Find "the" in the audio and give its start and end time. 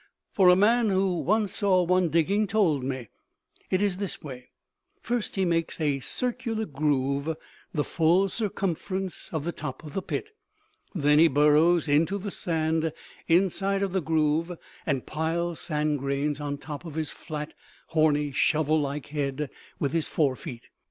7.71-7.83, 9.45-9.51, 9.93-10.01, 12.17-12.31, 13.93-14.01